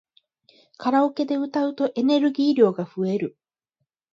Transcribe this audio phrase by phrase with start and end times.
[0.77, 3.37] カラオケで歌うとエネルギー量が増える